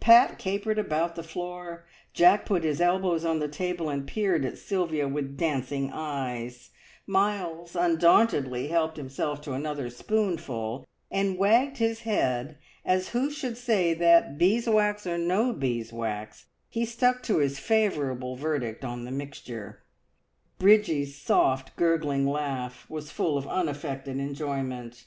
Pat 0.00 0.38
capered 0.38 0.78
about 0.78 1.16
the 1.16 1.22
floor, 1.22 1.84
Jack 2.14 2.46
put 2.46 2.64
his 2.64 2.80
elbows 2.80 3.26
on 3.26 3.40
the 3.40 3.46
table 3.46 3.90
and 3.90 4.06
peered 4.08 4.42
at 4.42 4.56
Sylvia 4.56 5.06
with 5.06 5.36
dancing 5.36 5.90
eyes, 5.92 6.70
Miles 7.06 7.76
undauntedly 7.76 8.68
helped 8.68 8.96
himself 8.96 9.42
to 9.42 9.52
another 9.52 9.90
spoonful, 9.90 10.86
and 11.10 11.36
wagged 11.36 11.76
his 11.76 12.00
head 12.08 12.56
as 12.86 13.10
who 13.10 13.30
should 13.30 13.58
say 13.58 13.92
that, 13.92 14.38
beeswax 14.38 15.06
or 15.06 15.18
no 15.18 15.52
beeswax, 15.52 16.46
he 16.70 16.86
stuck 16.86 17.22
to 17.24 17.36
his 17.36 17.58
favourable 17.58 18.34
verdict 18.34 18.86
on 18.86 19.04
the 19.04 19.10
"mixture." 19.10 19.82
Bridgie's 20.58 21.18
soft, 21.20 21.76
gurgling 21.76 22.26
laugh 22.26 22.88
was 22.88 23.10
full 23.10 23.36
of 23.36 23.46
unaffected 23.46 24.16
enjoyment. 24.18 25.04